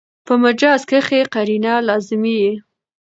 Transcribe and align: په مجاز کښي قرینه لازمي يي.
په 0.25 0.33
مجاز 0.43 0.81
کښي 0.89 1.21
قرینه 1.33 1.73
لازمي 1.87 2.35
يي. 2.43 2.53